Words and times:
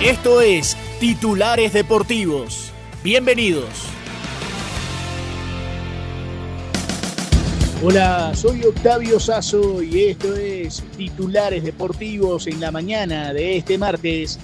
Esto 0.00 0.40
es 0.40 0.78
Titulares 0.98 1.74
Deportivos. 1.74 2.72
Bienvenidos. 3.04 3.68
Hola, 7.82 8.32
soy 8.34 8.64
Octavio 8.64 9.20
Sazo 9.20 9.82
y 9.82 10.04
esto 10.04 10.34
es 10.34 10.82
Titulares 10.96 11.64
Deportivos 11.64 12.46
en 12.46 12.60
la 12.60 12.70
mañana 12.70 13.34
de 13.34 13.58
este 13.58 13.76
martes 13.76 14.38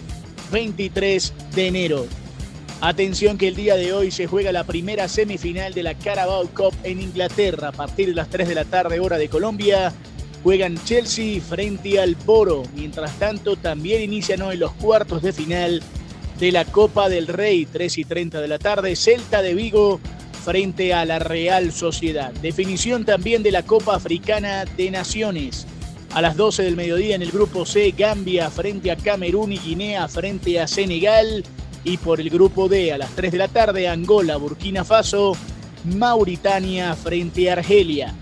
23 0.53 1.33
de 1.55 1.67
enero. 1.69 2.07
Atención 2.83 3.39
que 3.39 3.49
el 3.49 3.57
día 3.57 3.77
de 3.77 3.95
hoy 3.95 4.11
se 4.11 4.27
juega 4.27 4.53
la 4.53 4.65
primera 4.65 5.09
semifinal 5.09 5.73
de 5.73 5.85
la 5.85 5.95
Carabao 5.95 6.47
Cup 6.49 6.75
en 6.83 7.01
Inglaterra 7.01 7.69
a 7.69 7.73
partir 7.73 8.09
de 8.09 8.15
las 8.15 8.29
3 8.29 8.47
de 8.47 8.55
la 8.55 8.67
tarde 8.67 9.01
hora 9.01 9.17
de 9.17 9.31
Colombia. 9.31 9.95
Juegan 10.47 10.79
Chelsea 10.85 11.41
frente 11.41 11.99
al 11.99 12.15
Boro. 12.15 12.63
Mientras 12.77 13.19
tanto, 13.19 13.57
también 13.57 14.01
inician 14.01 14.43
hoy 14.43 14.57
los 14.57 14.71
cuartos 14.75 15.21
de 15.21 15.33
final 15.33 15.83
de 16.39 16.53
la 16.53 16.65
Copa 16.65 17.09
del 17.09 17.27
Rey, 17.27 17.67
3 17.67 17.99
y 17.99 18.05
30 18.05 18.41
de 18.41 18.47
la 18.47 18.61
tarde. 18.61 18.95
Celta 18.95 19.43
de 19.43 19.55
Vigo 19.55 19.99
frente 20.45 20.95
a 20.95 21.05
la 21.05 21.19
Real 21.19 21.73
Sociedad. 21.73 22.31
Definición 22.31 23.05
también 23.05 23.43
de 23.43 23.51
la 23.51 23.65
Copa 23.65 23.97
Africana 23.97 24.67
de 24.77 24.93
Naciones. 24.93 25.67
A 26.15 26.23
las 26.23 26.37
12 26.37 26.63
del 26.63 26.77
mediodía 26.77 27.17
en 27.17 27.23
el 27.23 27.33
grupo 27.33 27.67
C, 27.67 27.93
Gambia 27.99 28.49
frente 28.49 28.93
a 28.93 28.97
Camerún 28.97 29.51
y 29.51 29.59
Guinea 29.59 30.07
frente 30.07 30.61
a 30.61 30.69
Senegal. 30.69 31.43
Y 31.83 31.97
por 31.97 32.21
el 32.21 32.31
grupo 32.31 32.69
D, 32.69 32.93
a 32.93 32.99
las 32.99 33.11
3 33.17 33.33
de 33.33 33.39
la 33.39 33.49
tarde, 33.49 33.89
Angola, 33.89 34.37
Burkina 34.37 34.85
Faso, 34.85 35.37
Mauritania 35.87 36.95
frente 36.95 37.51
a 37.51 37.55
Argelia. 37.55 38.15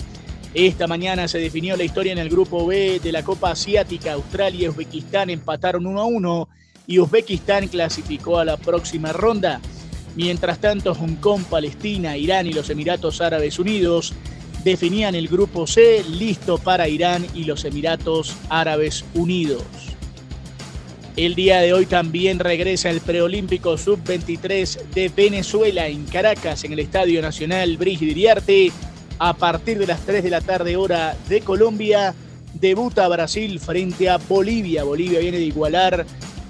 Esta 0.54 0.86
mañana 0.86 1.26
se 1.26 1.38
definió 1.38 1.76
la 1.76 1.82
historia 1.82 2.12
en 2.12 2.18
el 2.18 2.30
grupo 2.30 2.64
B 2.64 3.00
de 3.02 3.10
la 3.10 3.24
Copa 3.24 3.50
Asiática. 3.50 4.12
Australia 4.12 4.66
y 4.66 4.68
Uzbekistán 4.68 5.28
empataron 5.28 5.84
1 5.84 6.00
a 6.00 6.04
1 6.04 6.48
y 6.86 7.00
Uzbekistán 7.00 7.66
clasificó 7.66 8.38
a 8.38 8.44
la 8.44 8.56
próxima 8.56 9.12
ronda. 9.12 9.60
Mientras 10.14 10.60
tanto, 10.60 10.94
Hong 10.94 11.16
Kong, 11.16 11.42
Palestina, 11.50 12.16
Irán 12.16 12.46
y 12.46 12.52
los 12.52 12.70
Emiratos 12.70 13.20
Árabes 13.20 13.58
Unidos 13.58 14.14
definían 14.62 15.16
el 15.16 15.26
grupo 15.26 15.66
C 15.66 16.04
listo 16.08 16.56
para 16.58 16.86
Irán 16.86 17.26
y 17.34 17.44
los 17.44 17.64
Emiratos 17.64 18.36
Árabes 18.48 19.04
Unidos. 19.14 19.64
El 21.16 21.34
día 21.34 21.60
de 21.62 21.72
hoy 21.72 21.86
también 21.86 22.38
regresa 22.38 22.90
el 22.90 23.00
preolímpico 23.00 23.76
sub-23 23.76 24.84
de 24.94 25.08
Venezuela 25.08 25.88
en 25.88 26.04
Caracas, 26.04 26.62
en 26.62 26.74
el 26.74 26.78
Estadio 26.78 27.20
Nacional 27.20 27.76
Brigitte 27.76 28.12
Iriarte. 28.12 28.72
A 29.18 29.32
partir 29.34 29.78
de 29.78 29.86
las 29.86 30.00
3 30.00 30.24
de 30.24 30.30
la 30.30 30.40
tarde 30.40 30.76
hora 30.76 31.16
de 31.28 31.40
Colombia, 31.40 32.14
debuta 32.54 33.06
Brasil 33.08 33.60
frente 33.60 34.08
a 34.08 34.18
Bolivia. 34.18 34.84
Bolivia 34.84 35.20
viene 35.20 35.38
de 35.38 35.44
igualar 35.44 36.04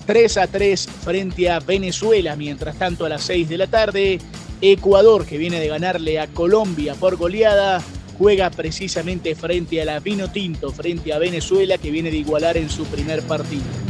3 0.07 0.37
a 0.39 0.47
3 0.47 0.89
frente 1.05 1.51
a 1.51 1.61
Venezuela. 1.61 2.37
Mientras 2.37 2.77
tanto, 2.77 3.05
a 3.05 3.09
las 3.09 3.23
6 3.25 3.49
de 3.49 3.59
la 3.59 3.67
tarde, 3.67 4.19
Ecuador, 4.61 5.27
que 5.27 5.37
viene 5.37 5.61
de 5.61 5.69
ganarle 5.69 6.19
a 6.19 6.27
Colombia 6.29 6.95
por 6.95 7.17
goleada, 7.17 7.83
juega 8.17 8.51
precisamente 8.51 9.35
frente 9.35 9.83
a 9.83 9.85
la 9.85 10.01
Vino 10.01 10.31
Tinto, 10.31 10.71
frente 10.71 11.13
a 11.13 11.19
Venezuela, 11.19 11.77
que 11.77 11.91
viene 11.91 12.11
de 12.11 12.19
igualar 12.19 12.57
en 12.57 12.71
su 12.71 12.85
primer 12.87 13.23
partido. 13.23 13.84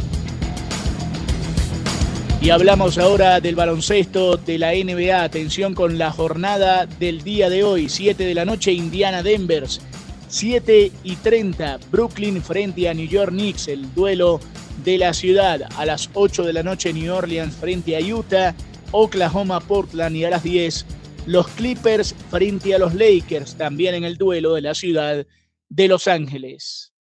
Y 2.45 2.51
hablamos 2.51 2.99
ahora 2.99 3.41
del 3.41 3.55
baloncesto 3.55 4.37
de 4.37 4.59
la 4.59 4.73
NBA. 4.73 5.23
Atención 5.23 5.73
con 5.73 5.97
la 5.97 6.11
jornada 6.11 6.85
del 6.85 7.23
día 7.23 7.49
de 7.49 7.63
hoy. 7.63 7.89
7 7.89 8.23
de 8.23 8.35
la 8.35 8.45
noche, 8.45 8.71
Indiana 8.71 9.23
Denvers. 9.23 9.81
7 10.27 10.91
y 11.03 11.15
30, 11.15 11.79
Brooklyn 11.89 12.43
frente 12.43 12.87
a 12.87 12.93
New 12.93 13.07
York 13.07 13.31
Knicks. 13.31 13.67
El 13.67 13.91
duelo 13.95 14.39
de 14.83 14.99
la 14.99 15.15
ciudad. 15.15 15.61
A 15.75 15.87
las 15.87 16.11
8 16.13 16.43
de 16.43 16.53
la 16.53 16.61
noche, 16.61 16.93
New 16.93 17.11
Orleans 17.11 17.55
frente 17.55 17.97
a 17.97 17.99
Utah. 17.99 18.53
Oklahoma, 18.91 19.59
Portland. 19.59 20.15
Y 20.15 20.25
a 20.25 20.29
las 20.29 20.43
10, 20.43 20.85
los 21.25 21.47
Clippers 21.47 22.13
frente 22.29 22.75
a 22.75 22.77
los 22.77 22.93
Lakers. 22.93 23.55
También 23.55 23.95
en 23.95 24.03
el 24.03 24.17
duelo 24.17 24.53
de 24.53 24.61
la 24.61 24.75
ciudad 24.75 25.25
de 25.69 25.87
Los 25.87 26.07
Ángeles. 26.07 26.94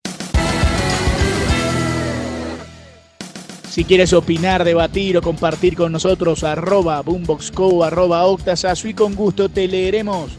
Si 3.74 3.82
quieres 3.82 4.12
opinar, 4.12 4.62
debatir 4.62 5.16
o 5.16 5.20
compartir 5.20 5.74
con 5.74 5.90
nosotros, 5.90 6.44
arroba 6.44 7.02
boomboxco, 7.02 7.82
arroba 7.82 8.24
octasazo 8.24 8.86
y 8.86 8.94
con 8.94 9.16
gusto 9.16 9.48
te 9.48 9.66
leeremos. 9.66 10.30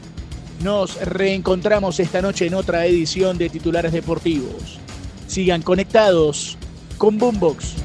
Nos 0.63 0.95
reencontramos 1.01 1.99
esta 1.99 2.21
noche 2.21 2.47
en 2.47 2.53
otra 2.53 2.85
edición 2.85 3.37
de 3.37 3.49
Titulares 3.49 3.91
Deportivos. 3.91 4.79
Sigan 5.27 5.63
conectados 5.63 6.57
con 6.97 7.17
Boombox. 7.17 7.84